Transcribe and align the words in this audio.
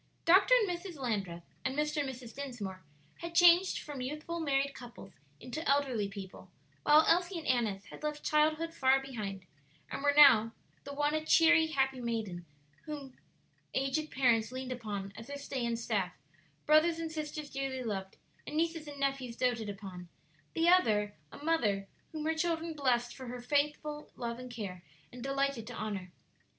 Dr. 0.25 0.55
and 0.55 0.67
Mrs. 0.67 0.97
Landreth 0.97 1.43
and 1.63 1.77
Mr. 1.77 1.97
and 1.97 2.09
Mrs. 2.09 2.33
Dinsmore 2.33 2.81
had 3.17 3.35
changed 3.35 3.77
from 3.77 4.01
youthful 4.01 4.39
married 4.39 4.73
couples 4.73 5.13
into 5.39 5.61
elderly 5.69 6.07
people, 6.09 6.49
while 6.81 7.05
Elsie 7.07 7.37
and 7.37 7.47
Annis 7.47 7.85
had 7.85 8.01
left 8.01 8.23
childhood 8.25 8.73
far 8.73 8.99
behind, 8.99 9.45
and 9.91 10.01
were 10.01 10.15
now 10.17 10.53
the 10.85 10.91
one 10.95 11.13
a 11.13 11.23
cheery, 11.23 11.67
happy 11.67 12.01
maiden 12.01 12.37
lady, 12.37 12.47
whom 12.85 13.15
aged 13.75 14.09
parents 14.09 14.51
leaned 14.51 14.71
upon 14.71 15.13
as 15.15 15.27
their 15.27 15.37
stay 15.37 15.63
and 15.63 15.77
staff, 15.77 16.13
brothers 16.65 16.97
and 16.97 17.11
sisters 17.11 17.51
dearly 17.51 17.83
loved, 17.83 18.17
and 18.47 18.57
nieces 18.57 18.87
and 18.87 18.99
nephews 18.99 19.35
doated 19.35 19.69
upon; 19.69 20.09
the 20.55 20.67
other 20.67 21.13
a 21.31 21.37
mother 21.43 21.87
whom 22.11 22.25
her 22.25 22.33
children 22.33 22.73
blessed 22.73 23.15
for 23.15 23.27
her 23.27 23.39
faithful 23.39 24.09
love 24.15 24.39
and 24.39 24.49
care, 24.49 24.83
and 25.11 25.21
delighted 25.23 25.67
to 25.67 25.75
honor. 25.75 26.11